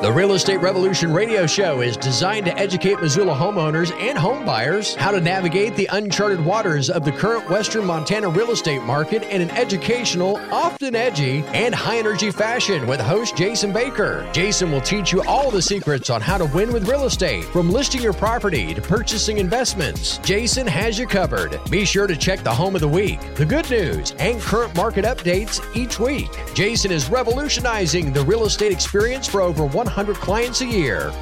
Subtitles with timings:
[0.00, 4.94] The Real Estate Revolution radio show is designed to educate Missoula homeowners and home buyers
[4.94, 9.42] how to navigate the uncharted waters of the current Western Montana real estate market in
[9.42, 14.26] an educational, often edgy, and high energy fashion with host Jason Baker.
[14.32, 17.68] Jason will teach you all the secrets on how to win with real estate, from
[17.68, 20.16] listing your property to purchasing investments.
[20.24, 21.60] Jason has you covered.
[21.70, 25.04] Be sure to check the home of the week, the good news, and current market
[25.04, 26.30] updates each week.
[26.54, 31.12] Jason is revolutionizing the real estate experience for over 100 clients a year.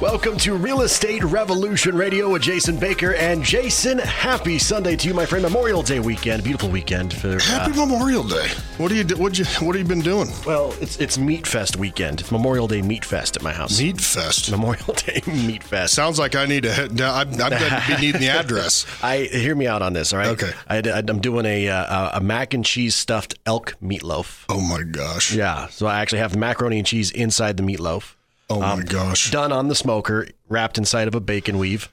[0.00, 3.98] Welcome to Real Estate Revolution Radio with Jason Baker and Jason.
[3.98, 5.44] Happy Sunday to you, my friend.
[5.44, 7.38] Memorial Day weekend, beautiful weekend for.
[7.40, 8.48] Happy Memorial Day.
[8.76, 9.16] What do you do?
[9.16, 10.28] What you What have you been doing?
[10.44, 12.20] Well, it's it's Meat Fest weekend.
[12.20, 13.80] It's Memorial Day Meat Fest at my house.
[13.80, 14.50] Meat Fest.
[14.50, 15.94] Memorial Day Meat Fest.
[15.94, 17.14] Sounds like I need to head down.
[17.14, 18.86] I'm, I'm going to be needing the address.
[19.02, 20.12] I hear me out on this.
[20.12, 20.28] All right.
[20.30, 20.50] Okay.
[20.66, 24.44] I, am doing a uh, a mac and cheese stuffed elk meatloaf.
[24.48, 25.32] Oh my gosh.
[25.32, 25.68] Yeah.
[25.68, 28.16] So I actually have the macaroni and cheese inside the meatloaf.
[28.62, 29.30] Oh my gosh.
[29.30, 31.90] Done on the smoker, wrapped inside of a bacon weave.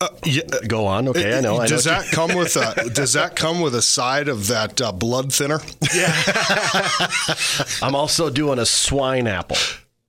[0.00, 1.08] Uh, yeah, Go on.
[1.08, 1.56] Okay, I know.
[1.56, 4.46] I know does what that come with a Does that come with a side of
[4.46, 5.60] that uh, blood thinner?
[5.92, 6.14] Yeah.
[7.82, 9.56] I'm also doing a swine apple.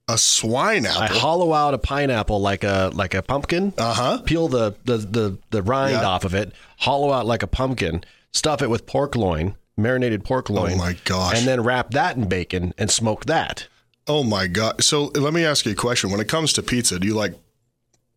[0.07, 1.19] A swine I apple.
[1.19, 3.73] hollow out a pineapple like a like a pumpkin.
[3.77, 4.21] Uh huh.
[4.21, 6.05] Peel the the the, the rind Yeah.
[6.07, 6.51] off of it.
[6.77, 8.03] Hollow out like a pumpkin.
[8.31, 10.73] Stuff it with pork loin, marinated pork loin.
[10.73, 11.35] Oh my gosh.
[11.37, 13.67] And then wrap that in bacon and smoke that.
[14.09, 14.83] Oh my god.
[14.83, 16.09] So let me ask you a question.
[16.09, 17.33] When it comes to pizza, do you like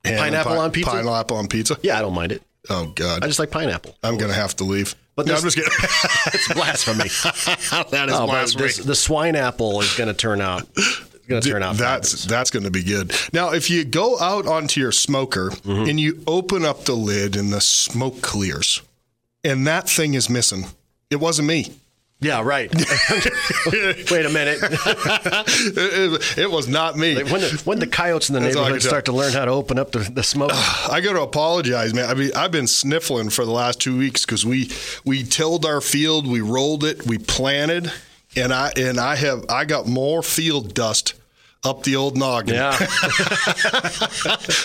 [0.03, 0.91] Pineapple on pizza?
[0.91, 1.77] Pineapple on pizza?
[1.83, 2.43] Yeah, I don't mind it.
[2.71, 3.23] Oh god.
[3.23, 3.97] I just like pineapple.
[4.03, 4.95] I'm going to have to leave.
[5.15, 5.71] But no, I'm just kidding.
[6.35, 7.09] It's blasphemy.
[7.91, 8.65] that is Oh, blasphemy.
[8.67, 10.67] this, the swine apple is going to turn out.
[11.29, 11.77] Going to turn out.
[11.77, 12.25] That's fabulous.
[12.25, 13.13] that's going to be good.
[13.33, 15.89] Now, if you go out onto your smoker Mm-hmm.
[15.91, 18.81] and you open up the lid and the smoke clears,
[19.45, 20.65] and that thing is missing,
[21.11, 21.73] it wasn't me.
[22.23, 22.73] Yeah, right.
[24.11, 24.59] Wait a minute.
[24.63, 27.15] It, it- it was not me.
[27.25, 29.51] when the when the coyotes in the That's neighborhood can start to learn how to
[29.51, 30.51] open up the, the smoke.
[30.55, 32.09] I got to apologize, man.
[32.09, 34.71] I mean, I've been sniffling for the last two weeks because we
[35.05, 37.93] we tilled our field, we rolled it, we planted,
[38.37, 41.15] and I and I have I got more field dust
[41.65, 42.55] up the old noggin.
[42.55, 42.77] yeah.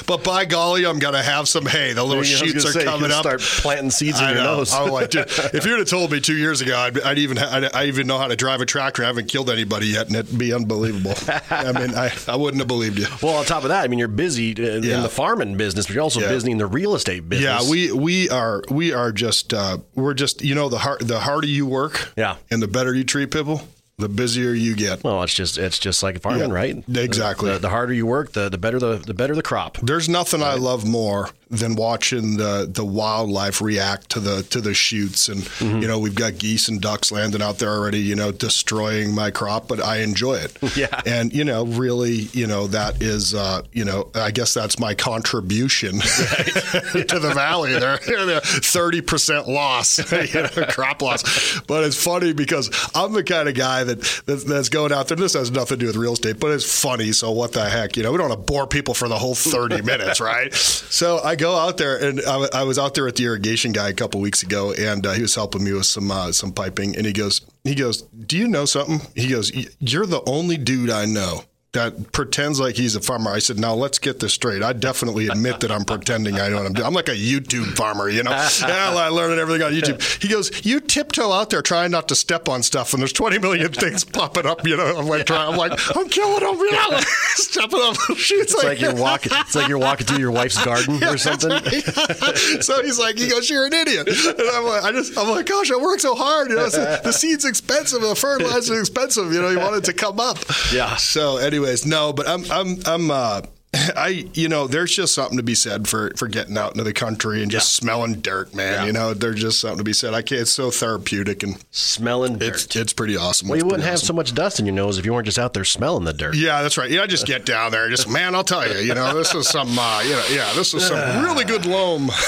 [0.07, 1.93] But by golly, I'm gonna have some hay.
[1.93, 3.21] The little I was shoots are say, coming up.
[3.21, 4.55] Start planting seeds in I your know.
[4.57, 4.73] nose.
[4.73, 7.73] I'm like, dude, if you'd have told me two years ago, I'd, I'd even I'd,
[7.75, 9.03] I even know how to drive a tractor.
[9.03, 11.13] I haven't killed anybody yet, and it'd be unbelievable.
[11.49, 13.05] I mean, I, I wouldn't have believed you.
[13.21, 14.97] well, on top of that, I mean, you're busy in, Yeah.
[14.97, 16.29] in the farming business, but you're also Yeah.
[16.29, 17.63] busy in the real estate business.
[17.65, 21.19] Yeah, we we are we are just uh, we're just you know the hard the
[21.19, 22.37] harder you work, Yeah.
[22.49, 23.61] and the better you treat people,
[23.99, 25.03] the busier you get.
[25.03, 26.83] Well, it's just it's just like farming, Yeah, right?
[26.87, 27.51] exactly.
[27.51, 29.77] The, the harder you work, the, the better the the better the crop.
[29.81, 34.73] There's nothing I love more than watching the the wildlife react to the to the
[34.73, 35.81] shoots, and Mm-hmm.
[35.81, 39.31] you know we've got geese and ducks landing out there already, you know, destroying my
[39.31, 40.57] crop, but I enjoy it.
[40.77, 41.01] Yeah.
[41.05, 44.93] and you know, really, you know, that is, uh, you know, I guess that's my
[44.93, 47.71] contribution to the valley.
[47.79, 51.59] There, thirty percent loss, you know, crop loss.
[51.61, 55.17] But it's funny because I'm the kind of guy that, that that's going out there.
[55.17, 57.11] This has nothing to do with real estate, but it's funny.
[57.13, 59.35] So what the heck, you know, we don't want to bore people for the whole
[59.35, 60.53] thirty minutes, right?
[60.53, 63.89] So I go out there, and I, I was out there with the irrigation guy
[63.89, 66.95] a couple weeks ago, and uh, he was helping me with some uh, some piping,
[66.95, 70.89] and he goes, he goes, "Do you know something?" He goes, "You're the only dude
[70.89, 71.43] I know."
[71.77, 73.29] That pretends like he's a farmer.
[73.31, 74.63] I said, now let's get this straight.
[74.63, 76.88] I definitely admit that I'm pretending I know what I'm doing.
[76.88, 78.31] I'm like a YouTube farmer, you know.
[78.61, 80.01] yeah, I learned everything on YouTube.
[80.21, 83.38] He goes, you tiptoe out there trying not to step on stuff, and there's 20
[83.39, 84.65] million things popping up.
[84.65, 86.57] You know, I'm like, trying, I'm like, I'm killing them.
[86.57, 86.99] You know,
[87.35, 87.95] stepping up.
[88.17, 89.31] She's It's like you're walking.
[89.35, 91.51] It's like you're walking through your wife's garden or something.
[92.61, 95.45] so he's like, he goes, "You're an idiot," and I'm like, I just, I'm like,
[95.45, 96.49] gosh, I work so hard.
[96.49, 99.33] You know, the, the seed's expensive, the fertilizer's expensive.
[99.33, 100.39] You know, you want it to come up.
[100.73, 100.95] Yeah.
[100.95, 103.11] So, anyways, no, but I'm, I'm, I'm.
[103.11, 103.41] uh
[103.95, 106.93] I, you know, there's just something to be said for for getting out into the
[106.93, 108.73] country and just smelling dirt, man.
[108.73, 108.85] Yeah.
[108.85, 110.13] You know, there's just something to be said.
[110.13, 110.41] I can't.
[110.41, 112.55] It's so therapeutic and Smelling dirt.
[112.55, 113.47] it's it's pretty awesome.
[113.49, 114.07] well, you wouldn't have awesome.
[114.07, 116.35] so much dust in your nose if you weren't just out there smelling the dirt.
[116.35, 116.89] Yeah, that's right.
[116.89, 117.85] Yeah, I just get down there.
[117.85, 118.79] and Just man, I'll tell you.
[118.79, 119.77] You know, this is some.
[119.77, 122.09] Uh, you know, yeah, this is some really good loam.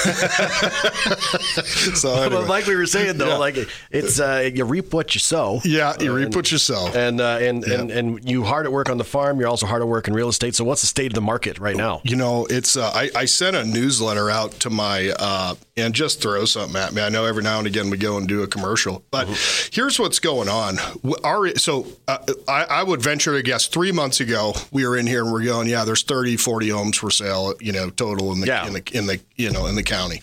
[1.95, 2.29] so anyway.
[2.29, 3.37] But like we were saying though, Yeah.
[3.37, 3.57] like
[3.91, 5.61] it's uh, you reap what you sow.
[5.63, 6.87] yeah, you reap what you sow.
[6.93, 9.39] And uh, and, and and you hard at work on the farm.
[9.39, 10.55] You're also hard at work in real estate.
[10.55, 12.01] So what's the state of the market right now?
[12.03, 16.21] You know, it's uh, I, I sent a newsletter out to my uh, and just
[16.21, 17.01] throw something at me.
[17.01, 19.27] I know every now and again we go and do a commercial, but
[19.71, 20.77] here's what's going on.
[21.23, 25.07] Our so uh, I, I would venture to guess three months ago we were in
[25.07, 28.41] here and we're going, yeah, there's 30, 40 homes for sale, you know, total in
[28.41, 28.67] the Yeah.
[28.67, 30.21] in the in the you know in the county,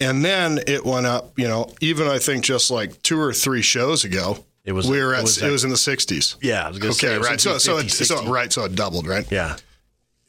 [0.00, 1.38] and then it went up.
[1.38, 4.44] You know, even I think just like two or three shows ago.
[4.64, 4.88] It was.
[4.88, 5.22] We were it at.
[5.24, 6.36] was It was in the 60s.
[6.40, 7.38] Yeah, gonna say, Okay, right.
[7.38, 8.04] So, 50, so, it, 60.
[8.06, 8.50] so, right.
[8.50, 9.30] So it doubled, right?
[9.30, 9.56] Yeah.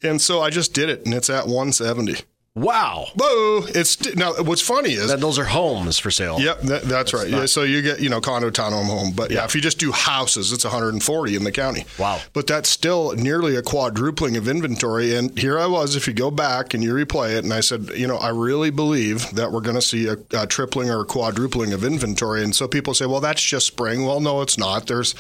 [0.04, 2.22] And so I just did it, and it's at 170.
[2.58, 3.08] Wow.
[3.20, 3.66] Whoa!
[3.68, 4.32] It's now.
[4.42, 6.40] What's funny is That, those are homes for sale.
[6.40, 7.28] Yep, that, that's, right.
[7.28, 9.40] yeah, so you get you know condo, townhome, home, but yeah.
[9.40, 9.44] Yeah.
[9.46, 11.84] if you just do houses, it's 140 in the county.
[12.00, 12.22] Wow.
[12.32, 15.14] But that's still nearly a quadrupling of inventory.
[15.14, 17.90] And here I was, if you go back and you replay it, and I said,
[17.94, 21.06] you know, I really believe that we're going to see a, a tripling or a
[21.06, 22.42] quadrupling of inventory.
[22.42, 24.06] And so people say, well, that's just spring.
[24.06, 24.88] Well, no, it's not.
[24.88, 25.14] There's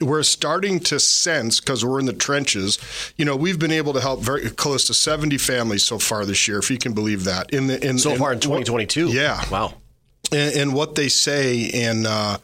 [0.00, 2.78] we're starting to sense because we're in the trenches.
[3.16, 6.48] You know, we've been able to help very close to 70 families so far this
[6.48, 7.50] year, if you can believe that.
[7.50, 9.08] In the in So far in 2022.
[9.08, 9.42] Yeah.
[9.50, 9.74] Wow.
[10.32, 12.38] and, and what they say and uh,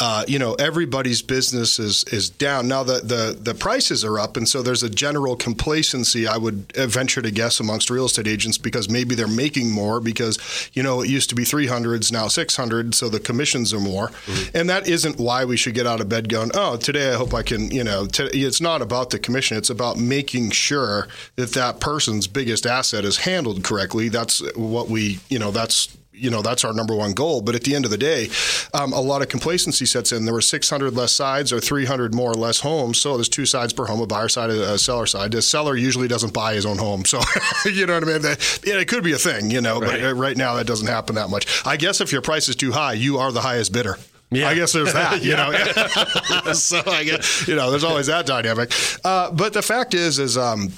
[0.00, 2.66] uh, you know everybody's business is is down.
[2.66, 6.72] Now the, the the prices are up and so there's a general complacency I would
[6.74, 11.02] venture to guess amongst real estate agents because maybe they're making more because you know
[11.02, 14.10] it used to be 300s now 600 so the commissions are more.
[14.54, 17.34] And that isn't why we should get out of bed going oh today I hope
[17.34, 19.56] I can you know t- it's not about the commission.
[19.56, 21.06] It's about making sure
[21.36, 24.08] that that person's biggest asset is handled correctly.
[24.08, 27.40] That's what we you know that's you know that's our number one goal.
[27.40, 28.28] But at the end of the day,
[28.74, 30.24] um, a lot of complacency sets in.
[30.24, 33.00] There were 600 less sides or 300 more or less homes.
[33.00, 35.32] So there's two sides per home: a buyer side, a seller side.
[35.32, 37.20] The seller usually doesn't buy his own home, so
[37.64, 38.22] you know what I mean.
[38.22, 40.88] That, yeah, it could be a thing, you know, but uh, right now that doesn't
[40.88, 41.66] happen that much.
[41.66, 43.96] I guess if your price is too high, you are the highest bidder.
[44.30, 44.48] Yeah.
[44.48, 46.52] I guess there's that, you know.
[46.54, 48.72] so I guess you know, there's always that dynamic.
[49.04, 50.70] Uh, but the fact is, is um,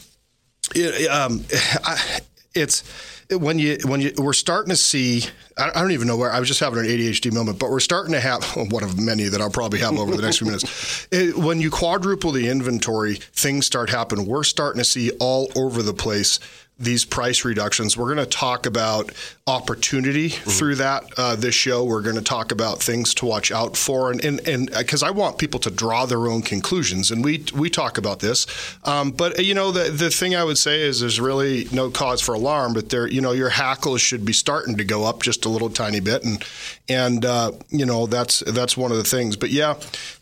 [0.74, 1.44] it, um,
[1.84, 2.20] I,
[2.54, 2.82] it's
[3.30, 5.24] when you when you we're starting to see.
[5.56, 7.80] I I don't even know where I was just having an ADHD moment, but we're
[7.80, 11.06] starting to have one of many that I'll probably have over the next few minutes.
[11.10, 14.26] It, when you quadruple the inventory, things start happening.
[14.26, 16.40] We're starting to see all over the place
[16.78, 17.96] these price reductions.
[17.96, 19.12] We're going to talk about
[19.46, 21.84] opportunity through that uh, this show.
[21.84, 25.10] We're going to talk about things to watch out for, and and and because I
[25.10, 28.46] want people to draw their own conclusions, and we we talk about this.
[28.84, 31.90] Um, but uh, you know, the the thing I would say is there's really no
[31.90, 35.22] cause for alarm, but there you know your hackles should be starting to go up
[35.22, 36.44] just a little tiny bit, and
[36.88, 39.36] and uh, you know that's that's one of the things.
[39.36, 39.74] But yeah,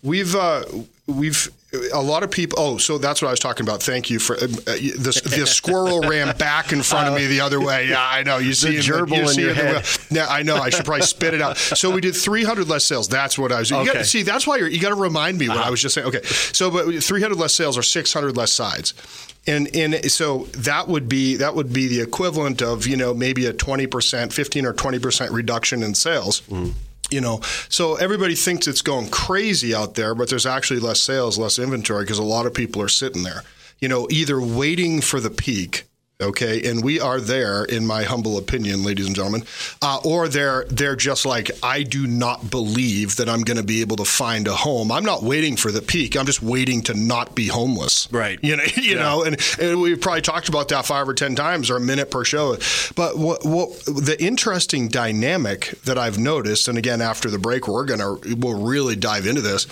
[0.03, 0.65] we've uh,
[1.07, 1.51] we've
[1.93, 2.59] a lot of people.
[2.61, 3.83] Oh, so that's what I was talking about.
[3.83, 7.61] Thank you for uh, the, the squirrel ran back in front of me the other
[7.61, 7.89] way.
[7.89, 8.39] Yeah, I know.
[8.39, 9.87] You see, it- gerbil you in see your the head.
[10.11, 10.57] Yeah, I know.
[10.57, 11.57] I should probably spit it out.
[11.57, 13.09] So we did 300 less sales.
[13.09, 13.71] That's what I was.
[13.71, 13.93] You Okay.
[13.95, 16.07] got, see, that's why you're, you got to remind me what I was just saying.
[16.09, 18.93] Okay, so but 300 less sales are 600 less sides.
[19.47, 23.47] And and so that would be that would be the equivalent of you know maybe
[23.47, 26.43] a 20 percent, 15 or 20 percent reduction in sales.
[27.13, 31.39] You know, so everybody thinks it's going crazy out there, but there's actually less sales,
[31.39, 33.43] less inventory because a lot of people are sitting there.
[33.79, 35.85] You know, either waiting for the peak,
[36.23, 39.45] okay, and we are there, in my humble opinion, ladies and gentlemen,
[39.81, 43.81] uh, or they're they're just like, I do not believe that I'm going to be
[43.81, 44.91] able to find a home.
[44.91, 46.17] I'm not waiting for the peak.
[46.17, 48.09] I'm just waiting to not be homeless.
[48.11, 48.39] Right.
[48.43, 51.71] You know, you know, and, and we've probably talked about that five or ten times
[51.71, 52.57] or a minute per show.
[52.95, 57.85] But what, what the interesting dynamic that I've noticed, and again after the break, we're
[57.85, 59.67] gonna we'll really dive into this.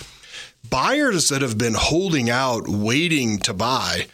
[0.69, 4.07] Buyers that have been holding out, waiting to buy,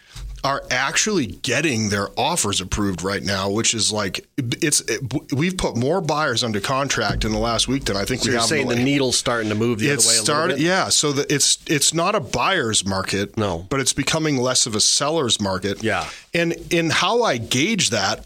[0.48, 4.80] are actually getting their offers approved right now, which is like it's.
[4.82, 5.02] It,
[5.34, 8.32] we've put more buyers under contract in the last week than I think So we
[8.32, 8.48] you're have.
[8.50, 10.90] saying in the the needle's starting to move the it's other way started, yeah.
[10.90, 13.66] So the, it's it's not a buyer's market, No.
[13.70, 15.84] but it's becoming less of a seller's market.
[15.84, 16.08] Yeah.
[16.34, 18.26] And in how I gauge that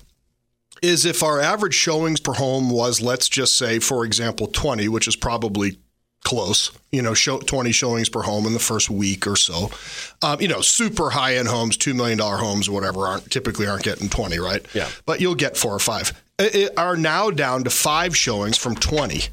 [0.84, 5.08] is if our average showings per home was, let's just say, for example, twenty, which
[5.08, 5.78] is probably
[6.24, 6.72] close.
[6.92, 9.72] You know, show, twenty showings per home in the first week or so.
[10.22, 13.84] Um, you know, super high end homes, two million dollar homes, whatever, aren't typically aren't
[13.84, 14.66] getting twenty, right?
[14.74, 14.90] Yeah.
[15.06, 16.14] But you'll get four or five.
[16.40, 19.24] It, it are now down to five showings from twenty.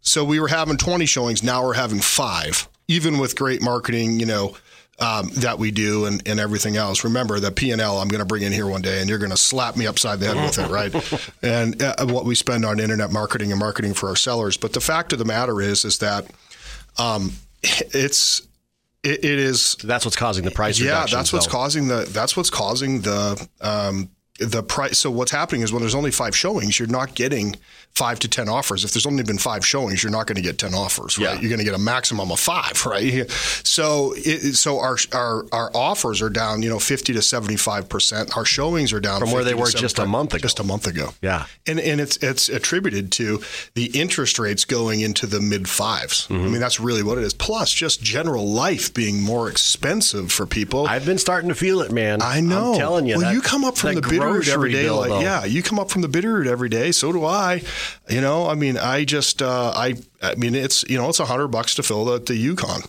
[0.00, 1.42] So we were having 20 showings.
[1.42, 4.56] Now we're having five, even with great marketing, you know,
[4.98, 7.04] um, that we do and, and everything else.
[7.04, 9.18] Remember the P and L I'm going to bring in here one day, and you're
[9.18, 11.30] going to slap me upside the head with it, right?
[11.42, 14.56] and uh, what we spend on internet marketing and marketing for our sellers.
[14.56, 16.26] But the fact of the matter is, is that
[16.98, 18.42] um, it's
[19.04, 21.52] it, it is So that's what's causing the price yeah, that's what's though.
[21.52, 24.98] causing the that's what's causing the um, the price.
[24.98, 27.56] So what's happening is when there's only five showings, you're not getting
[27.98, 28.84] five to ten offers.
[28.84, 31.34] If there's only been five showings, you're not going to get ten offers, right?
[31.34, 31.40] Yeah.
[31.40, 33.28] You're going to get a maximum of five, right?
[33.64, 37.88] So it, so our our our offers are down, you know, fifty to seventy five
[37.88, 38.36] percent.
[38.36, 40.42] Our showings are down From where they were just a month ago.
[40.42, 41.10] Just a month ago.
[41.22, 41.46] Yeah.
[41.66, 43.42] And and it's it's attributed to
[43.74, 46.34] the interest rates going into the mid 5s Mm-hmm.
[46.34, 47.34] I mean, that's really what it is.
[47.34, 50.86] Plus, just general life being more expensive for people.
[50.86, 52.22] I've been starting to feel it, man.
[52.22, 52.72] I know.
[52.74, 53.16] I'm telling you.
[53.16, 54.82] Well, that- you come up from the bitter Bitterroot every day.
[54.84, 56.92] bill, Like, yeah, you come up from the Bitterroot every day.
[56.92, 57.62] So do I.
[58.08, 61.26] You know, I mean, I just, uh, I, I mean, it's you know, it's a
[61.26, 62.82] hundred bucks to fill the, the Yukon.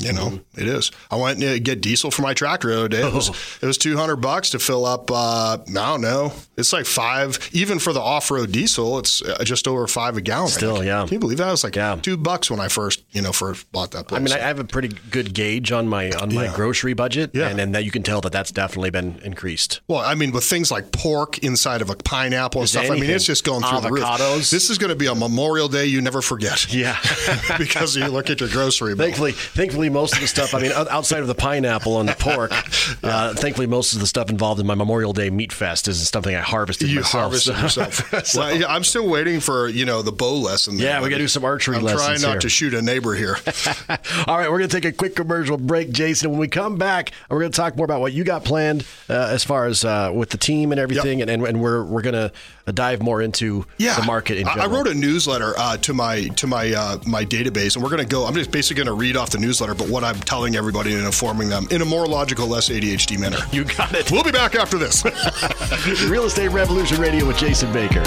[0.00, 0.60] You know, Mm-hmm.
[0.60, 0.90] it is.
[1.10, 3.06] I went to get diesel for my tractor the other day.
[3.06, 3.28] It was
[3.62, 5.10] it was two hundred bucks to fill up.
[5.10, 6.32] Uh, I don't know.
[6.56, 8.98] It's like five, even for the off road diesel.
[8.98, 10.48] It's uh, just over five a gallon.
[10.48, 11.04] Still, yeah.
[11.04, 11.48] Can you believe that?
[11.48, 11.96] It was like Yeah.
[12.00, 14.08] two bucks when I first, you know, first bought that.
[14.08, 14.20] Place.
[14.20, 16.54] I mean, I have a pretty good gauge on my on my Yeah.
[16.54, 17.48] grocery budget, Yeah.
[17.48, 19.80] and then that you can tell that that's definitely been increased.
[19.88, 23.10] Well, I mean, with things like pork inside of a pineapple and stuff, I mean,
[23.10, 24.36] it's just going through the Avocados.
[24.36, 24.50] roof.
[24.50, 26.72] This is going to be a Memorial Day you never forget.
[26.72, 26.96] Yeah.
[27.58, 29.06] because you look at your grocery bill.
[29.06, 30.54] Thankfully, thankfully, most of the stuff.
[30.54, 32.50] I mean, outside of the pineapple and the pork,
[33.02, 36.34] uh, thankfully, most of the stuff involved in my Memorial Day meat fest is something
[36.34, 37.22] I harvested You myself.
[37.22, 38.34] harvested so- yourself.
[38.36, 40.76] well, yeah, I'm still waiting for you know the bow lesson.
[40.76, 42.40] there, Yeah, we but gotta do some archery I'm lessons trying not here.
[42.40, 43.36] to shoot a neighbor here.
[44.26, 46.30] All right, we're going to take a quick commercial break, Jason.
[46.30, 49.14] When we come back, we're going to talk more about what you got planned uh,
[49.30, 52.14] as far as uh, with the team and everything, and, and, and we're we're going
[52.14, 52.32] to
[52.72, 54.72] dive more into yeah, the market in I- general.
[54.72, 58.02] I wrote a newsletter uh, to my to my uh, my database, and we're going
[58.02, 58.26] to go.
[58.26, 61.04] I'm just basically going to read off the newsletter, but what I'm telling everybody and
[61.04, 63.38] informing them in a more logical, less ADHD manner.
[63.52, 64.10] you got it.
[64.10, 65.04] We'll be back after this.
[66.08, 68.02] Real Estate Revolution Radio with Jason Baker.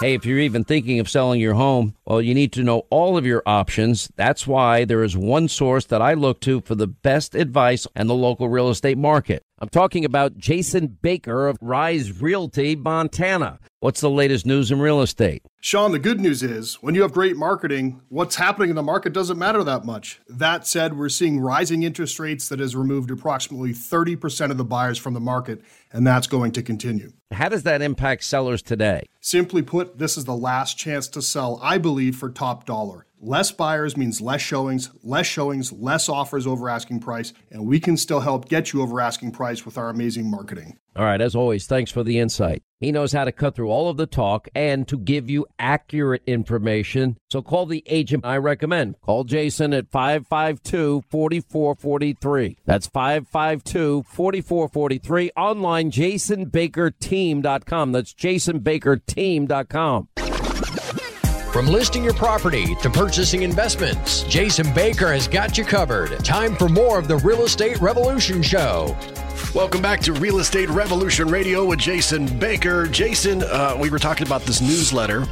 [0.00, 3.16] Hey, if you're even thinking of selling your home, well, you need to know all
[3.16, 4.08] of your options.
[4.14, 8.06] That's why there is one source that I look to for the best advice on
[8.06, 9.42] the local real estate market.
[9.60, 13.58] I'm talking about Jason Baker of Rise Realty, Montana.
[13.80, 15.42] What's the latest news in real estate?
[15.60, 19.12] Sean, the good news is when you have great marketing, what's happening in the market
[19.12, 20.20] doesn't matter that much.
[20.28, 24.96] That said, we're seeing rising interest rates that has removed approximately 30% of the buyers
[24.96, 25.60] from the market,
[25.92, 27.12] and that's going to continue.
[27.32, 29.08] How does that impact sellers today?
[29.20, 33.06] Simply put, this is the last chance to sell, I believe, for top dollar.
[33.20, 37.96] Less buyers means less showings, less showings, less offers over asking price, and we can
[37.96, 40.78] still help get you over asking price with our amazing marketing.
[40.94, 42.62] All right, as always, thanks for the insight.
[42.80, 46.22] He knows how to cut through all of the talk and to give you accurate
[46.26, 47.16] information.
[47.28, 49.00] So call the agent I recommend.
[49.00, 52.58] Call Jason at 552 4443.
[52.66, 55.32] That's 552 4443.
[55.36, 57.92] Online, jasonbakerteam.com.
[57.92, 60.08] That's jasonbakerteam.com.
[61.58, 66.24] From listing your property to purchasing investments, Jason Baker has got you covered.
[66.24, 68.96] Time for more of the Real Estate Revolution Show.
[69.56, 72.86] Welcome back to Real Estate Revolution Radio with Jason Baker.
[72.86, 75.26] Jason, uh, we were talking about this newsletter.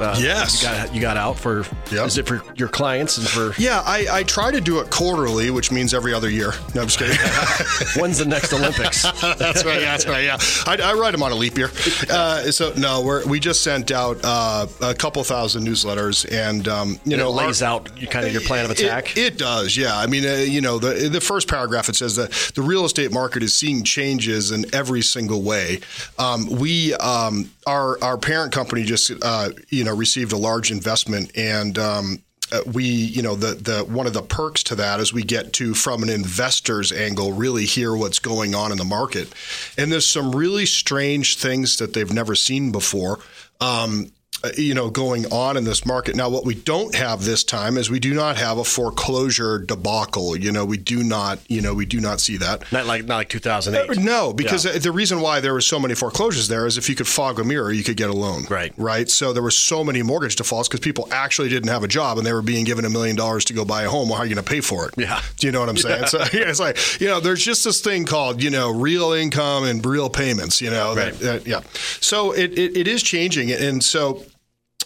[0.00, 0.62] Uh, Yes.
[0.62, 1.64] you got you got out for.
[1.92, 2.06] Yep.
[2.06, 3.52] Is it for your clients and for?
[3.60, 6.52] yeah, I, I try to do it quarterly, which means every other year.
[6.74, 7.16] No, I'm just kidding.
[8.00, 9.02] When's the next Olympics?
[9.20, 9.80] that's right.
[9.80, 10.24] That's right.
[10.24, 11.70] Yeah, I, I write them on a leap year.
[12.08, 16.98] Uh, so no, we're, we just sent out uh, a couple thousand newsletters, and um,
[17.04, 19.16] you know, know, lays our- out kind of your plan of attack.
[19.16, 19.96] It, it does, yeah.
[19.96, 23.12] I mean, uh, you know, the the first paragraph it says that the real estate
[23.12, 25.80] market is seeing changes in every single way.
[26.18, 31.36] Um, we um, our our parent company just uh, you know received a large investment
[31.36, 31.78] and.
[31.78, 35.22] Um, uh, we, you know, the the one of the perks to that is we
[35.22, 39.32] get to, from an investor's angle, really hear what's going on in the market,
[39.78, 43.20] and there's some really strange things that they've never seen before.
[43.60, 44.10] Um,
[44.56, 46.16] you know, going on in this market.
[46.16, 50.36] Now, what we don't have this time is we do not have a foreclosure debacle.
[50.36, 52.70] You know, we do not, you know, we do not see that.
[52.72, 53.90] not like not like 2008.
[53.98, 54.78] Uh, No, because Yeah.
[54.78, 57.44] the reason why there were so many foreclosures there is if you could fog a
[57.44, 58.44] mirror, you could get a loan.
[58.48, 58.72] Right.
[58.76, 59.10] Right.
[59.10, 62.26] So there were so many mortgage defaults because people actually didn't have a job and
[62.26, 64.08] they were being given a million dollars to go buy a home.
[64.08, 64.94] Well, how are you going to pay for it?
[64.96, 65.20] Yeah.
[65.38, 66.06] Do you know what I'm saying?
[66.06, 69.64] So yeah, it's like, you know, there's just this thing called, you know, real income
[69.64, 70.94] and real payments, you know.
[70.94, 71.18] that- Right.
[71.20, 71.60] that- yeah.
[72.00, 73.50] So it, it, it is changing.
[73.52, 74.24] And so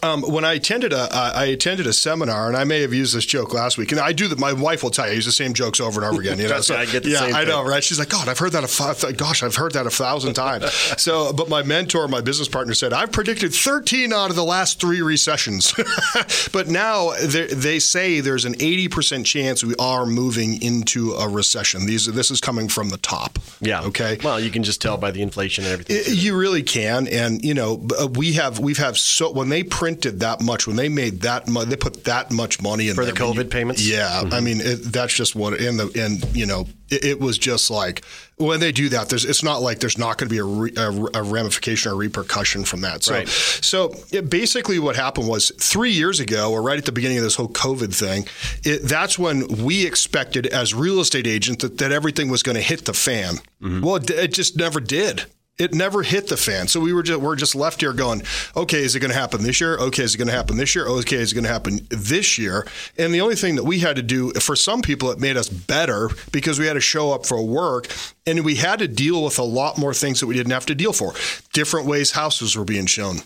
[0.04, 3.14] um, when I attended a uh, I attended a seminar, and I may have used
[3.16, 4.38] this joke last week, and I do that.
[4.38, 6.38] My wife will tell you, I use the same jokes over and over again.
[6.38, 7.68] You know, me, I get the yeah, same I know, thing.
[7.70, 7.82] right?
[7.84, 10.72] She's like, God, I've heard that a gosh, I've heard that a thousand times.
[11.02, 14.80] so, but my mentor, my business partner, said I've predicted 13 out of the last
[14.80, 15.72] three recessions.
[16.52, 21.28] but now they they say there's an 80 percent chance we are moving into a
[21.28, 21.86] recession.
[21.86, 23.38] These this is coming from the top.
[23.60, 23.82] Yeah.
[23.84, 24.18] Okay.
[24.22, 25.96] Well, you can just tell by the inflation and everything.
[25.96, 29.62] I- You really can, and you know uh, we have we've have so when they
[29.94, 33.04] printed that much when they made that much they put that much money in For
[33.04, 33.82] the there, when COVID payments?
[33.82, 34.28] Mm-hmm.
[34.30, 37.38] Yeah, I mean it, that's just what in the and you know it, it was
[37.38, 38.04] just like
[38.36, 39.08] when they do that.
[39.08, 41.96] There's it's not like there's not going to be a, re, a, a ramification or
[41.96, 43.04] repercussion from that.
[43.04, 43.28] So Right.
[43.28, 47.24] so it, basically what happened was three years ago, or right at the beginning of
[47.24, 48.26] this whole COVID thing,
[48.64, 52.62] it, that's when we expected as real estate agents that, that everything was going to
[52.62, 53.34] hit the fan.
[53.62, 53.80] Mm-hmm.
[53.82, 55.26] Well, it, it just never did.
[55.56, 56.66] It never hit the fan.
[56.66, 58.22] So we were just we're just left here going,
[58.56, 59.78] okay, is it going to happen this year?
[59.78, 60.86] Okay, is it going to happen this year?
[60.86, 62.66] Okay, is it going to happen this year?
[62.98, 65.48] And the only thing that we had to do for some people, it made us
[65.48, 67.86] better because we had to show up for work
[68.26, 70.74] and we had to deal with a lot more things that we didn't have to
[70.74, 71.12] deal for.
[71.52, 73.18] Different ways houses were being shown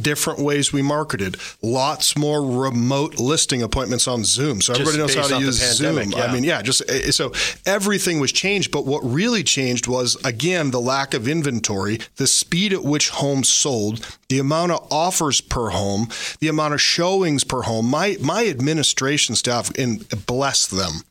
[0.00, 1.36] different ways we marketed.
[1.60, 4.62] Lots more remote listing appointments on Zoom.
[4.62, 6.12] So everybody knows how to use Zoom.
[6.12, 6.24] Yeah.
[6.24, 7.32] I mean, yeah, just eh, so
[7.66, 8.70] everything was changed.
[8.70, 13.50] But what really changed was, again, the lack of inventory, the speed at which homes
[13.50, 16.08] sold, the amount of offers per home,
[16.40, 17.86] the amount of showings per home.
[17.86, 21.02] My, my administration staff, and bless them,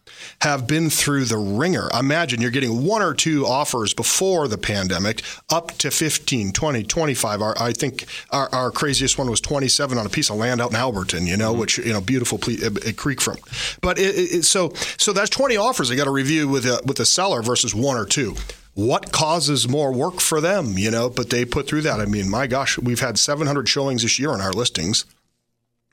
[0.41, 1.89] have been through the ringer.
[1.97, 7.41] Imagine you're getting one or two offers before the pandemic, up to 15, 20, 25.
[7.41, 10.71] Our, I think our, our craziest one was 27 on a piece of land out
[10.71, 11.59] in Alberton, you know, mm-hmm.
[11.59, 13.39] which, you know, beautiful ple- a, a creek front.
[13.81, 16.99] But it, it, so so that's 20 offers they got to review with a, with
[16.99, 18.35] a seller versus one or two
[18.73, 21.99] what causes more work for them, you know, but they put through that.
[21.99, 25.05] I mean, my gosh, we've had 700 showings this year on our listings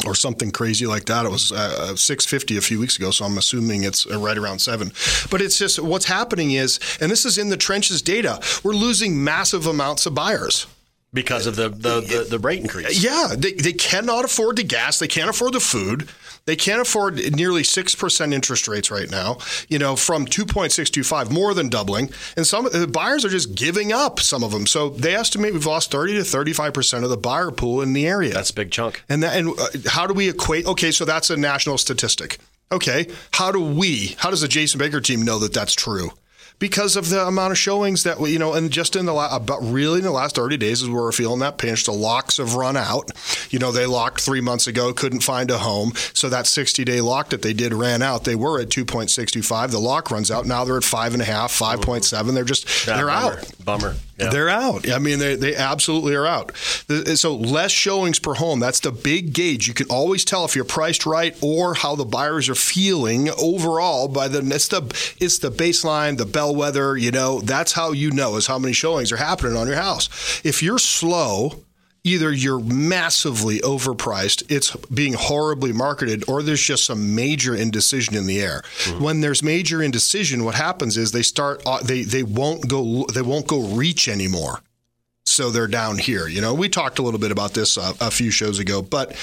[0.06, 1.26] or something crazy like that.
[1.26, 4.60] It was uh, 650 a few weeks ago, so I'm assuming it's uh, right around
[4.60, 4.92] seven.
[5.30, 9.22] But it's just what's happening is, and this is in the trenches data, we're losing
[9.22, 10.66] massive amounts of buyers
[11.12, 13.02] because of the the, the, the rate increase.
[13.02, 16.08] Yeah, they, they cannot afford the gas, they can't afford the food.
[16.48, 19.36] They can't afford nearly 6% interest rates right now,
[19.68, 22.08] you know, from 2.625, more than doubling.
[22.38, 24.66] And some the buyers are just giving up, some of them.
[24.66, 28.32] So they estimate we've lost 30 to 35% of the buyer pool in the area.
[28.32, 29.04] That's a big chunk.
[29.10, 30.64] And, that, and uh, how do we equate?
[30.64, 32.38] Okay, so that's a national statistic.
[32.72, 36.12] Okay, how do we, how does the Jason Baker team know that that's true?
[36.58, 39.34] Because of the amount of showings that we, you know, and just in the last,
[39.36, 41.84] about uh, really in the last 30 days is where we're feeling that pinch.
[41.84, 43.10] The locks have run out.
[43.50, 45.92] You know, they locked three months ago, couldn't find a home.
[46.14, 48.24] So that 60 day lock that they did ran out.
[48.24, 49.70] They were at 2.625.
[49.70, 50.46] The lock runs out.
[50.46, 52.34] Now they're at five and a half, 5.7.
[52.34, 53.38] They're just, yeah, they're bummer.
[53.38, 53.64] out.
[53.64, 53.94] Bummer.
[54.18, 54.30] Yeah.
[54.30, 54.90] They're out.
[54.90, 56.56] I mean, they, they absolutely are out.
[56.56, 58.58] So less showings per home.
[58.58, 59.68] That's the big gauge.
[59.68, 64.08] You can always tell if you're priced right or how the buyers are feeling overall
[64.08, 64.82] by the it's the
[65.20, 66.96] it's the baseline, the bellwether.
[66.96, 70.40] You know, that's how you know is how many showings are happening on your house.
[70.44, 71.64] If you're slow
[72.04, 78.26] either you're massively overpriced, it's being horribly marketed, or there's just some major indecision in
[78.26, 78.62] the air.
[78.84, 79.02] Mm-hmm.
[79.04, 83.22] When there's major indecision, what happens is they start uh, they they won't go they
[83.22, 84.60] won't go reach anymore
[85.38, 86.26] so they're down here.
[86.26, 89.14] You know, we talked a little bit about this uh, a few shows ago, but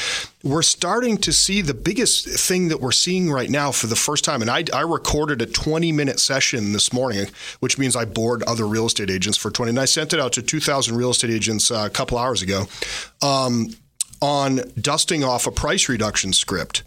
[0.43, 4.23] we're starting to see the biggest thing that we're seeing right now for the first
[4.23, 4.41] time.
[4.41, 7.27] And I, I recorded a 20 minute session this morning,
[7.59, 9.71] which means I bored other real estate agents for 20.
[9.71, 12.63] And I sent it out to 2,000 real estate agents uh, a couple hours ago
[13.21, 13.75] um,
[14.21, 16.83] on dusting off a price reduction script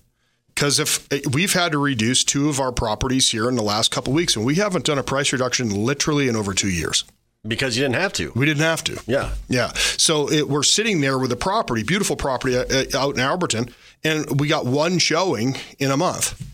[0.55, 3.91] because if eh, we've had to reduce two of our properties here in the last
[3.91, 7.05] couple weeks, and we haven't done a price reduction literally in over two years.
[7.47, 8.33] Because you didn't have to.
[8.35, 9.01] We didn't have to.
[9.07, 9.33] Yeah.
[9.49, 9.73] Yeah.
[9.97, 13.73] So it, we're sitting there with a property, beautiful property uh, uh, out in Alberton,
[14.05, 16.45] and we got one showing in a month.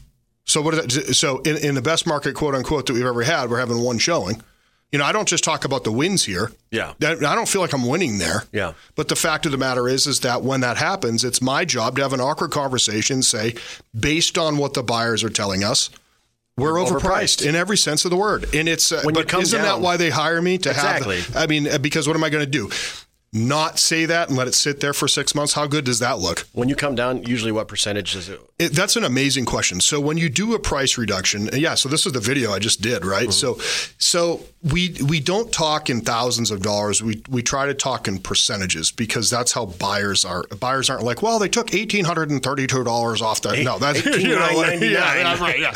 [0.44, 1.14] So what is that?
[1.14, 3.98] So in, in the best market, quote unquote, that we've ever had, we're having one
[3.98, 4.42] showing.
[4.92, 6.52] You know, I don't just talk about the wins here.
[6.70, 6.92] Yeah.
[7.02, 8.44] I don't feel like I'm winning there.
[8.52, 8.74] Yeah.
[8.94, 11.96] But the fact of the matter is, is that when that happens, it's my job
[11.96, 13.56] to have an awkward conversation, say,
[13.98, 15.90] based on what the buyers are telling us,
[16.56, 18.92] we're overpriced, overpriced, in every sense of the word, and it's.
[18.92, 21.20] Uh, but isn't down, that why they hire me to exactly.
[21.20, 21.36] have?
[21.36, 22.70] I mean, uh, because what am I going to do?
[23.34, 26.20] not say that and let it sit there for six months, how good does that
[26.20, 26.46] look?
[26.52, 28.40] When you come down, usually what percentage is it?
[28.60, 29.80] it that's an amazing question.
[29.80, 31.74] So when you do a price reduction, yeah.
[31.74, 33.28] So this is the video I just did, right?
[33.28, 33.32] Mm-hmm.
[33.32, 33.58] So,
[33.98, 37.02] so we we don't talk in thousands of dollars.
[37.02, 40.44] We we try to talk in percentages because that's how buyers are.
[40.58, 43.62] Buyers aren't like, well, they took eighteen hundred and thirty-two dollars off that.
[43.62, 45.74] No, that's you know, yeah, yeah, right, yeah.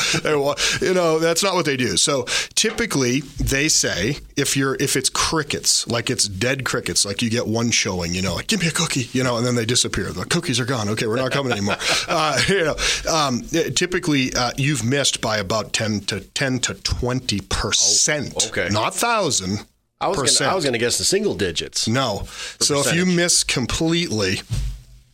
[0.81, 1.97] you know, that's not what they do.
[1.99, 2.25] So
[2.55, 7.47] typically, they say if you're if it's crickets, like it's dead crickets, like you get
[7.47, 10.11] one showing, you know, like give me a cookie, you know, and then they disappear.
[10.13, 10.89] The cookies are gone.
[10.91, 11.77] Okay, we're not coming anymore.
[12.09, 12.77] Uh, you know,
[13.11, 13.43] um,
[13.75, 18.33] typically uh, you've missed by about ten to ten to twenty percent.
[18.41, 19.65] Oh, okay, not thousand.
[20.01, 21.89] I was going to guess the single digits.
[21.89, 22.23] No,
[22.61, 22.87] so percentage.
[22.87, 24.41] if you miss completely,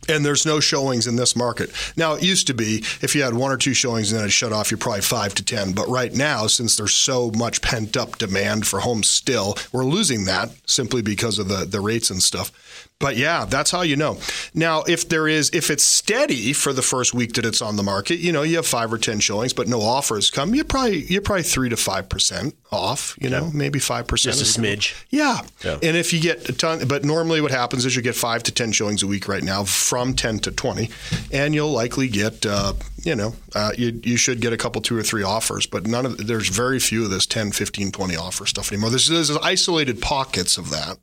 [0.08, 1.70] and there's no showings in this market.
[1.96, 4.32] Now, it used to be if you had one or two showings and then it
[4.32, 5.72] shut off, you're probably five to 10.
[5.72, 10.24] But right now, since there's so much pent up demand for homes still, we're losing
[10.24, 12.52] that simply because of the, the rates and stuff.
[13.00, 14.18] But yeah, that's how you know.
[14.54, 17.82] Now, if there is, if it's steady for the first week that it's on the
[17.82, 21.04] market, you know, you have five or ten showings, but no offers come, you're probably
[21.04, 23.18] you're probably three to five percent off.
[23.20, 24.36] You know, maybe five percent.
[24.36, 24.94] Just a smidge.
[25.10, 25.40] Yeah.
[25.64, 25.78] yeah.
[25.82, 28.52] And if you get a ton, but normally what happens is you get five to
[28.52, 30.90] ten showings a week right now, from ten to twenty,
[31.32, 32.72] and you'll likely get uh,
[33.04, 36.04] you know, uh, you, you should get a couple, two or three offers, but none
[36.04, 38.90] of there's very few of this 10, 15, 20 offer stuff anymore.
[38.90, 40.98] There's, there's isolated pockets of that,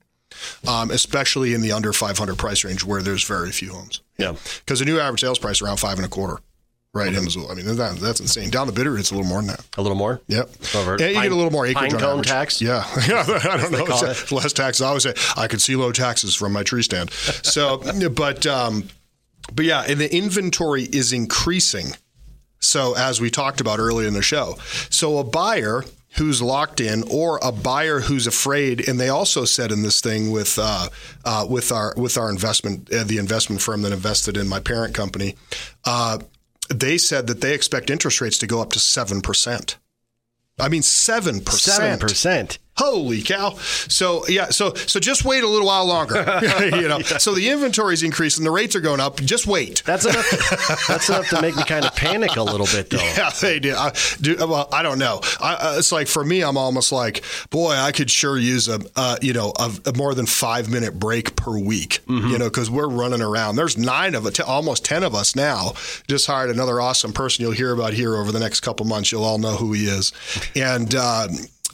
[0.68, 4.02] um, especially in the under 500 price range where there's very few homes.
[4.18, 4.36] Yeah.
[4.60, 6.42] Because the new average sales price around five and a quarter.
[6.94, 7.54] Right Missoula.
[7.54, 8.50] I mean, that, that's insane.
[8.50, 9.66] Down the bitter, it's a little more than that.
[9.78, 10.20] A little more?
[10.28, 10.50] Yep.
[10.76, 12.28] Over and you pine- get a little more acreage pine on cone average.
[12.28, 12.62] tax?
[12.62, 12.86] Yeah.
[13.08, 13.24] yeah.
[13.28, 13.86] I don't know.
[13.86, 14.82] It's- Less taxes.
[14.82, 17.12] I always say I could see low taxes from my tree stand.
[17.12, 17.78] So,
[18.10, 18.90] but um,
[19.54, 21.96] but yeah, and the inventory is increasing.
[22.60, 24.58] So as we talked about earlier in the show,
[24.90, 25.84] so a buyer
[26.18, 30.30] who's locked in or a buyer who's afraid, and they also said in this thing
[30.30, 30.90] with uh,
[31.24, 34.94] uh, with our with our investment, uh, the investment firm that invested in my parent
[34.94, 35.36] company,
[35.86, 36.20] uh,
[36.80, 39.78] they said that they expect interest rates to go up to seven percent.
[40.60, 40.84] I mean, 7%.
[40.84, 42.02] Seven percent.
[42.02, 42.60] percent.
[42.82, 43.52] Holy cow!
[43.60, 46.16] So yeah, so so just wait a little while longer.
[46.76, 49.18] you know, so the inventory's increasing, the rates are going up.
[49.18, 49.84] Just wait.
[49.86, 50.88] That's enough.
[50.88, 52.98] that's enough to make me kind of panic a little bit, though.
[52.98, 53.76] Yeah, they do.
[53.76, 55.22] I, do well, I don't know.
[55.40, 58.80] I, uh, it's like for me, I'm almost like, boy, I could sure use a,
[58.96, 62.00] uh, you know, a, a more than five minute break per week.
[62.08, 63.58] You know, because we're running around.
[63.58, 65.74] There's nine of it, almost ten of us now.
[66.08, 69.12] Just hired another awesome person you'll hear about here over the next couple months.
[69.12, 70.12] You'll all know who he is,
[70.56, 70.96] and.
[70.96, 71.30] Um,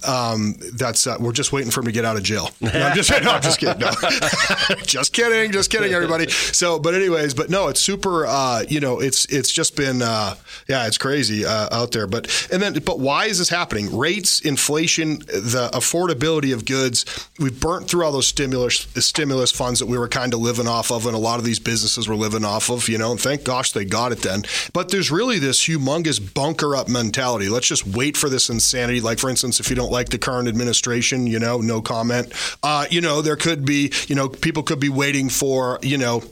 [0.05, 2.49] um, that's uh, we're just waiting for him to get out of jail.
[2.67, 3.79] No, I'm just, no, I'm just kidding.
[3.79, 3.91] No.
[4.83, 5.51] just kidding.
[5.51, 6.29] Just kidding, everybody.
[6.29, 8.25] So, but anyways, but no, it's super.
[8.25, 10.35] Uh, you know, it's it's just been uh,
[10.67, 12.07] yeah, it's crazy uh, out there.
[12.07, 13.97] But and then, but why is this happening?
[13.97, 17.05] Rates, inflation, the affordability of goods.
[17.39, 20.91] We've burnt through all those stimulus stimulus funds that we were kind of living off
[20.91, 22.89] of, and a lot of these businesses were living off of.
[22.89, 24.43] You know, and thank gosh they got it then.
[24.73, 27.47] But there's really this humongous bunker up mentality.
[27.49, 28.99] Let's just wait for this insanity.
[28.99, 32.31] Like for instance, if you don't like the current administration, you know, no comment.
[32.63, 36.23] Uh, you know, there could be, you know, people could be waiting for, you know,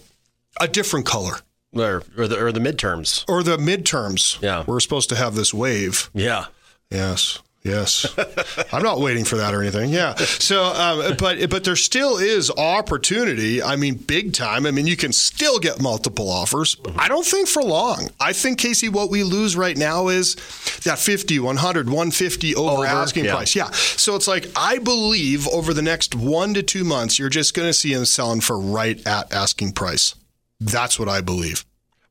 [0.62, 1.38] a different color
[1.74, 3.26] Or, or the or the midterms.
[3.28, 4.42] or the midterms.
[4.42, 4.64] Yeah.
[4.66, 6.10] We're supposed to have this wave.
[6.14, 6.46] Yeah.
[6.90, 7.40] Yes.
[7.66, 8.06] Yes,
[8.72, 9.90] I'm not waiting for that or anything.
[9.90, 10.14] Yeah.
[10.14, 13.64] So, um, but but there still is opportunity.
[13.64, 14.68] I mean, big time.
[14.68, 16.78] I mean, you can still get multiple offers.
[16.96, 18.10] I don't think for long.
[18.20, 20.36] I think Casey, what we lose right now is
[20.84, 23.34] that 50, 100, 150 over, Over, asking yeah.
[23.36, 23.56] price.
[23.56, 23.72] Yeah.
[23.72, 27.68] So it's like I believe over the next one to two months, you're just going
[27.68, 30.14] to see them selling for right at asking price.
[30.60, 31.66] That's what I believe.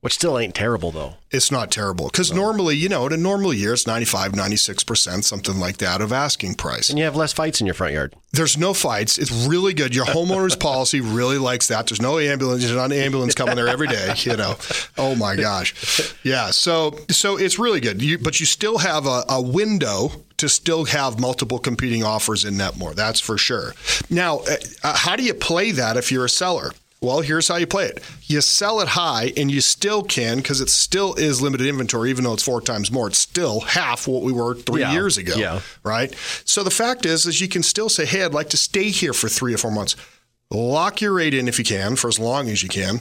[0.05, 1.14] Which still ain't terrible, though.
[1.31, 5.59] It's not terrible because normally, you know, in a normal year, it's 95, 96%, something
[5.59, 6.90] like that of asking price.
[6.90, 8.14] And you have less fights in your front yard.
[8.31, 9.17] There's no fights.
[9.17, 9.95] It's really good.
[9.95, 11.87] Your homeowner's policy really likes that.
[11.87, 12.62] There's no ambulance.
[12.62, 14.12] There's not an ambulance coming there every day.
[14.19, 14.57] You know.
[14.99, 16.14] Oh my gosh.
[16.23, 16.51] Yeah.
[16.51, 18.03] So so it's really good.
[18.03, 22.55] You, but you still have a, a window to still have multiple competing offers in
[22.55, 22.95] Netmore.
[22.95, 23.73] That's for sure.
[24.11, 26.73] Now, uh, uh, how do you play that if you're a seller?
[27.05, 28.03] Well, here's how you play it.
[28.23, 32.25] You sell it high, and you still can because it still is limited inventory, even
[32.25, 33.09] though it's four times more.
[33.09, 34.93] It's still half what we were three Yeah.
[34.93, 35.61] years ago Yeah.
[35.83, 36.14] right?
[36.47, 39.12] So the fact is, is you can still say, "Hey, I'd like to stay here
[39.12, 39.97] for three or four months."
[40.51, 43.01] Lock your rate in if you can for as long as you can.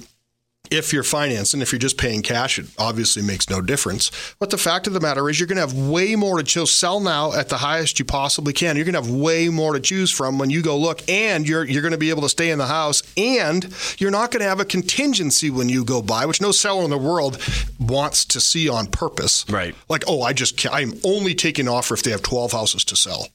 [0.73, 4.09] If you're financing, if you're just paying cash, it obviously makes no difference.
[4.39, 6.71] But the fact of the matter is, you're going to have way more to choose.
[6.71, 8.75] Sell now at the highest you possibly can.
[8.75, 11.63] You're going to have way more to choose from when you go look, and you're
[11.63, 14.49] you're going to be able to stay in the house, and you're not going to
[14.49, 17.38] have a contingency when you go buy, which no seller in the world
[17.79, 19.45] wants to see on purpose.
[19.49, 19.75] Right.
[19.89, 23.27] Like, oh, I just I'm only taking offer if they have 12 houses to sell.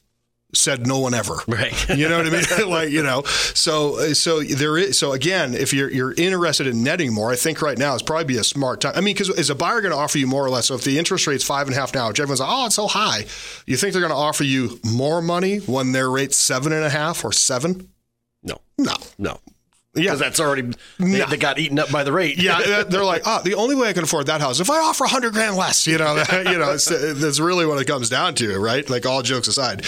[0.55, 1.37] Said no one ever.
[1.47, 1.75] Right.
[1.99, 2.69] You know what I mean?
[2.71, 6.83] like, you know, so uh, so there is so again, if you're you're interested in
[6.83, 8.93] netting more, I think right now is probably be a smart time.
[8.97, 10.67] I mean, because is a buyer going to offer you more or less?
[10.67, 12.77] So if the interest rate's five and a half now, which everyone's like, oh, it's
[12.77, 13.27] so high,
[13.67, 16.91] you think they're going to offer you more money when their rate's seven and a
[16.91, 17.91] half or seven?
[18.43, 18.59] No.
[18.79, 18.95] No.
[19.19, 19.41] No.
[19.95, 20.03] Yeah.
[20.03, 20.63] Because that's already,
[20.99, 21.27] they, No.
[21.27, 22.41] they got eaten up by the rate.
[22.41, 25.05] Yeah, they're like, oh, the only way I can afford that house if I offer
[25.05, 25.87] a hundred grand less.
[25.87, 28.89] You know, you know, it's, that's really what it comes down to, right?
[28.89, 29.85] Like all jokes aside,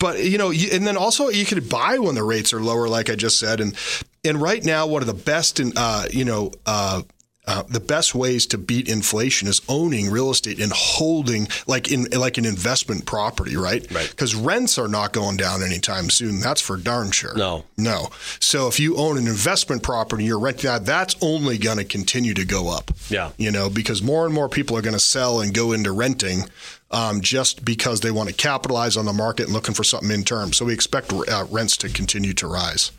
[0.00, 3.08] but you know, and then also you could buy when the rates are lower, like
[3.08, 3.76] I just said, and
[4.24, 6.50] and right now, one of the best, in, uh, you know.
[6.66, 7.02] Uh,
[7.46, 12.04] uh, the best ways to beat inflation is owning real estate and holding like in
[12.10, 13.90] like an investment property, right?
[13.90, 14.08] Right.
[14.08, 16.38] Because rents are not going down anytime soon.
[16.38, 17.34] That's for darn sure.
[17.34, 17.64] No.
[17.76, 18.10] No.
[18.38, 22.34] So if you own an investment property, you're renting that, that's only going to continue
[22.34, 22.92] to go up.
[23.08, 23.32] Yeah.
[23.36, 26.44] You know, because more and more people are going to sell and go into renting
[26.90, 30.24] um, just because they want to capitalize on the market and looking for something in
[30.24, 30.52] term.
[30.52, 32.90] So we expect uh, rents to continue to rise.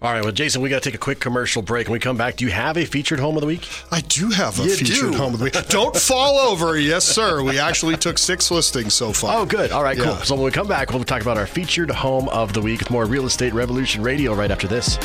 [0.00, 1.88] All right, well, Jason, we got to take a quick commercial break.
[1.88, 3.66] When we come back, do you have a featured home of the week?
[3.90, 5.18] I do have a You featured do.
[5.18, 5.68] home of the week.
[5.70, 6.78] Don't fall over.
[6.78, 7.42] Yes, sir.
[7.42, 9.40] We actually took six listings so far.
[9.40, 9.72] Oh, good.
[9.72, 10.14] All right, cool.
[10.18, 12.90] So when we come back, we'll talk about our featured home of the week with
[12.92, 14.98] more Real Estate Revolution Radio right after this.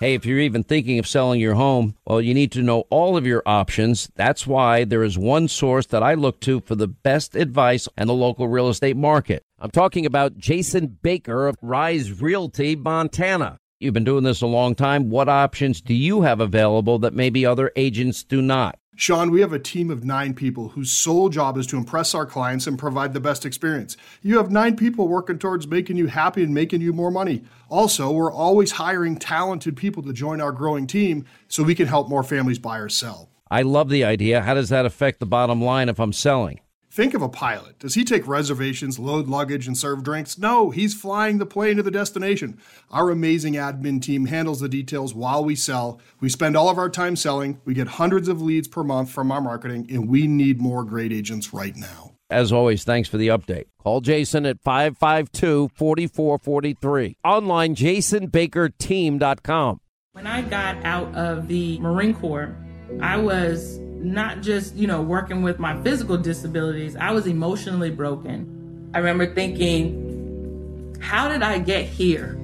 [0.00, 3.18] Hey, if you're even thinking of selling your home, well, you need to know all
[3.18, 4.08] of your options.
[4.14, 8.06] That's why there is one source that I look to for the best advice on
[8.06, 9.42] the local real estate market.
[9.58, 13.58] I'm talking about Jason Baker of Rise Realty, Montana.
[13.78, 15.10] You've been doing this a long time.
[15.10, 18.78] What options do you have available that maybe other agents do not?
[19.00, 22.26] Sean, we have a team of nine people whose sole job is to impress our
[22.26, 23.96] clients and provide the best experience.
[24.20, 27.42] You have nine people working towards making you happy and making you more money.
[27.70, 32.10] Also, we're always hiring talented people to join our growing team so we can help
[32.10, 33.30] more families buy or sell.
[33.50, 34.42] I love the idea.
[34.42, 36.60] How does that affect the bottom line if I'm selling?
[36.92, 37.78] Think of a pilot.
[37.78, 40.38] Does he take reservations, load luggage, and serve drinks?
[40.38, 42.58] No, he's flying the plane to the destination.
[42.90, 46.00] Our amazing admin team handles the details while we sell.
[46.18, 47.60] We spend all of our time selling.
[47.64, 51.12] We get hundreds of leads per month from our marketing, and we need more great
[51.12, 52.14] agents right now.
[52.28, 53.66] As always, thanks for the update.
[53.80, 57.18] Call Jason at 552 4443.
[57.24, 59.80] Online, jasonbakerteam.com.
[60.12, 62.56] When I got out of the Marine Corps,
[63.00, 68.90] I was not just, you know, working with my physical disabilities, I was emotionally broken.
[68.94, 72.38] I remember thinking, how did I get here?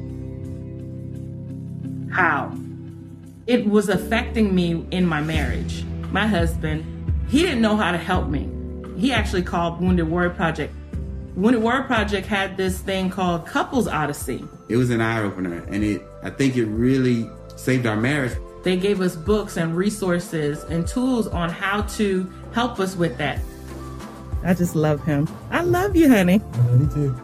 [2.10, 2.54] How?
[3.46, 5.84] It was affecting me in my marriage.
[6.10, 6.84] My husband,
[7.28, 8.50] he didn't know how to help me.
[8.98, 10.74] He actually called Wounded Warrior Project.
[11.34, 14.42] Wounded Warrior Project had this thing called Couples Odyssey.
[14.68, 18.36] It was an eye opener, and it I think it really saved our marriage.
[18.66, 23.38] They gave us books and resources and tools on how to help us with that.
[24.42, 25.28] I just love him.
[25.52, 26.40] I love you, honey.
[26.72, 27.14] Me too.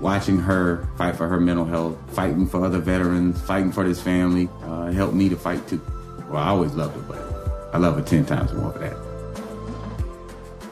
[0.00, 4.48] Watching her fight for her mental health, fighting for other veterans, fighting for this family,
[4.64, 5.80] uh, helped me to fight too.
[6.28, 8.96] Well, I always loved her, but I love her 10 times more for that.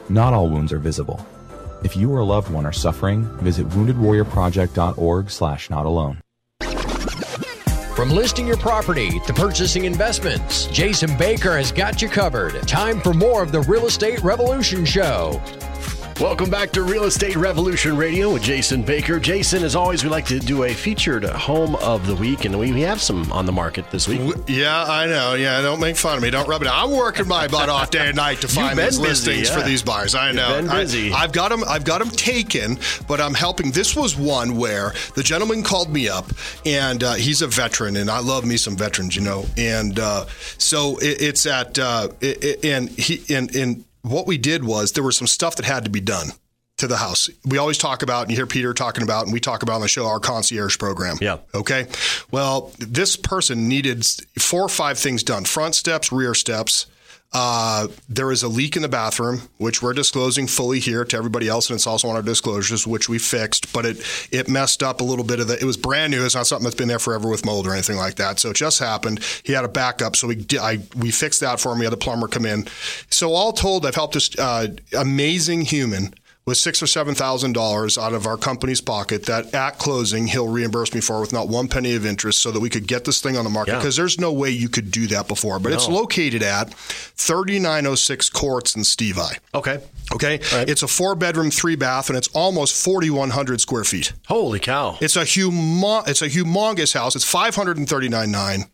[0.09, 1.25] Not all wounds are visible.
[1.81, 6.19] If you or a loved one are suffering, visit woundedwarriorproject.org slash not alone.
[7.99, 12.65] From listing your property to purchasing investments, Jason Baker has got you covered.
[12.65, 15.41] Time for more of the Real Estate Revolution Show.
[16.19, 19.21] Welcome back to Real Estate Revolution Radio with Jason Baker.
[19.21, 22.81] Jason, as always, we like to do a featured home of the week, and we
[22.81, 24.19] have some on the market this week.
[24.45, 25.35] Yeah, I know.
[25.35, 26.29] Yeah, don't make fun of me.
[26.29, 26.67] Don't rub it.
[26.67, 26.83] out.
[26.83, 29.59] I'm working my butt off day and night to find these busy, listings yeah.
[29.59, 30.13] for these buyers.
[30.13, 30.57] I You've know.
[30.61, 31.13] been busy.
[31.13, 31.63] I, have got them.
[31.65, 32.77] I've got them taken,
[33.07, 33.71] but I'm helping.
[33.71, 36.25] This was one where the gentleman called me up,
[36.65, 39.45] and uh, he's a veteran, and I love me some veterans, you know.
[39.55, 40.25] And uh,
[40.57, 44.93] so it, it's at uh, it, it- and he and and what we did was
[44.93, 46.29] there was some stuff that had to be done
[46.77, 47.29] to the house.
[47.45, 49.81] We always talk about, and you hear Peter talking about, and we talk about on
[49.81, 51.17] the show our concierge program.
[51.21, 51.37] Yeah.
[51.53, 51.87] Okay.
[52.31, 54.05] Well, this person needed
[54.39, 56.87] four or five things done: front steps, rear steps.
[57.31, 61.47] Uh, there is a leak in the bathroom, which we're disclosing fully here to everybody
[61.47, 63.71] else, and it's also on our disclosures, which we fixed.
[63.71, 65.53] But it it messed up a little bit of the.
[65.59, 66.25] It was brand new.
[66.25, 68.39] It's not something that's been there forever with mold or anything like that.
[68.39, 69.23] So it just happened.
[69.43, 71.79] He had a backup, so we I we fixed that for him.
[71.79, 72.67] We had the plumber come in.
[73.11, 76.15] So all told, I've helped this uh, amazing human
[76.49, 80.47] with six or seven thousand dollars out of our company's pocket that at closing he'll
[80.47, 83.21] reimburse me for with not one penny of interest so that we could get this
[83.21, 83.71] thing on the market.
[83.73, 83.77] Yeah.
[83.77, 88.75] because there's no way you could do that before but it's located at 3906 courts
[88.75, 89.79] in Stevi Okay.
[90.13, 90.39] okay?
[90.67, 94.13] It's a four bedroom three bath and it's almost 4100 square feet.
[94.27, 94.97] Holy cow.
[95.01, 97.15] it's a humo- it's a humongous house.
[97.15, 98.69] It's 539.9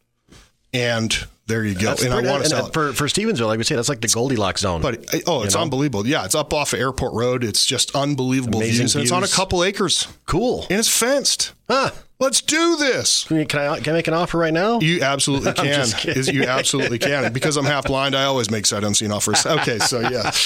[0.73, 3.57] and there you go That's and I want to sell it for, for Stevensville, like
[3.59, 4.81] we say, that's like the Goldilocks zone.
[4.81, 5.61] but uh, oh, it's know?
[5.61, 6.07] unbelievable.
[6.07, 7.43] Yeah, it's up off of Airport Road.
[7.43, 8.95] It's just unbelievable Amazing views.
[8.95, 10.07] And it's on a couple acres.
[10.25, 10.65] cool.
[10.69, 11.53] And it's fenced.
[11.69, 11.91] Huh.
[12.17, 13.25] Let's do this.
[13.25, 14.79] Can, you- can I, can I make an offer right now?
[14.79, 15.85] You absolutely can.
[16.33, 17.33] You absolutely can.
[17.33, 19.45] Because I'm half blind, I always make sight unseen offers.
[19.45, 20.31] Okay, so yeah.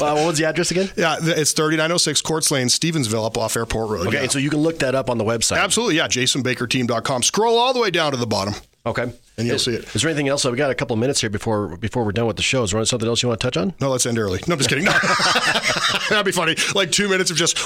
[0.00, 0.88] Uh, what was the address again?
[0.96, 4.06] Yeah, it's 3906 Courts Lane, Stevensville, up off Airport Road.
[4.06, 4.28] Okay, yeah.
[4.28, 5.58] so you can look that up on the website.
[5.58, 6.06] Absolutely, yeah.
[6.08, 7.22] JasonBakerTeam.com.
[7.24, 8.54] Scroll all the way down to the bottom.
[8.86, 9.12] Okay.
[9.36, 9.94] And you'll Is- see it.
[9.96, 10.44] Is there anything else?
[10.44, 12.62] We got a couple minutes here before before we're done with the show.
[12.62, 13.74] Is there something else you want to touch on?
[13.80, 14.38] No, let's end early.
[14.46, 14.84] No, I'm just kidding.
[14.84, 14.92] No.
[16.08, 16.54] That'd be funny.
[16.74, 17.58] Like two minutes of just.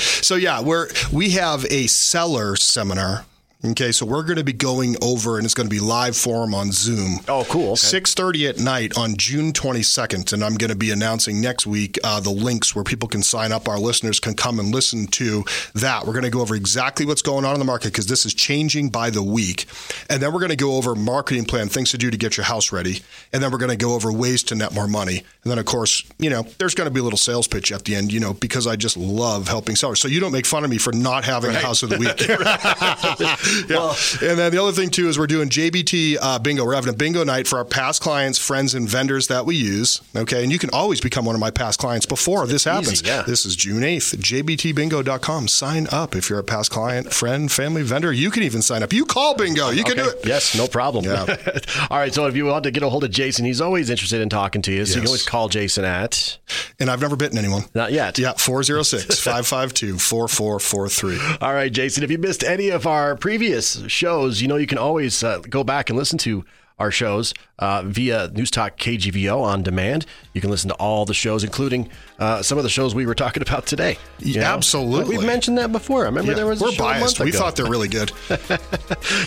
[0.24, 3.24] so yeah, we're we have a seller seminar.
[3.62, 6.54] Okay, so we're going to be going over, and it's going to be live forum
[6.54, 7.20] on Zoom.
[7.28, 7.72] Oh, cool.
[7.72, 7.76] Okay.
[7.76, 11.66] Six thirty at night on June twenty second, and I'm going to be announcing next
[11.66, 13.68] week uh, the links where people can sign up.
[13.68, 15.44] Our listeners can come and listen to
[15.74, 16.06] that.
[16.06, 18.32] We're going to go over exactly what's going on in the market because this is
[18.32, 19.66] changing by the week,
[20.08, 22.46] and then we're going to go over marketing plan, things to do to get your
[22.46, 23.02] house ready,
[23.34, 25.66] and then we're going to go over ways to net more money, and then of
[25.66, 28.20] course, you know, there's going to be a little sales pitch at the end, you
[28.20, 30.00] know, because I just love helping sellers.
[30.00, 32.16] So you don't make fun of me for not having a house of the week.
[33.68, 34.28] yeah.
[34.28, 36.64] and then the other thing too is we're doing JBT uh, bingo.
[36.64, 40.00] We're having a bingo night for our past clients, friends, and vendors that we use.
[40.14, 43.02] Okay, and you can always become one of my past clients before this happens.
[43.02, 43.22] Easy, yeah.
[43.22, 44.14] This is June eighth.
[44.18, 45.48] JBTBingo.com.
[45.48, 48.12] Sign up if you're a past client, friend, family, vendor.
[48.12, 48.92] You can even sign up.
[48.92, 49.70] You call bingo.
[49.70, 50.20] You can do it.
[50.24, 51.04] Yes, no problem.
[51.04, 51.26] Yeah.
[51.90, 52.12] All right.
[52.12, 54.62] So if you want to get a hold of Jason, he's always interested in talking
[54.62, 54.84] to you.
[54.84, 56.38] So you can always call Jason at
[56.78, 57.64] And I've never bitten anyone.
[57.74, 58.18] not yet.
[58.18, 61.36] Yeah, 406 552 4443.
[61.40, 62.02] All right, Jason.
[62.04, 65.64] If you missed any of our previous shows, you know you can always uh, go
[65.64, 66.44] back and listen to
[66.78, 70.06] our shows uh, via News Talk KGVO on demand.
[70.32, 73.14] You can listen to all the shows, including uh, some of the shows we were
[73.14, 73.98] talking about today.
[74.18, 74.46] you Yeah, know?
[74.54, 75.18] absolutely.
[75.18, 76.02] We've mentioned that before.
[76.02, 77.20] I remember Yeah, there was a we're biased.
[77.20, 77.38] We ago.
[77.38, 78.12] thought they're really good.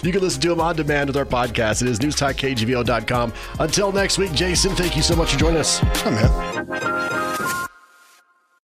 [0.03, 1.81] You can listen to them on demand with our podcast.
[1.83, 3.33] It is newstalkkgvo.com.
[3.59, 5.79] Until next week, Jason, thank you so much for joining us.
[6.05, 7.62] Oh, man.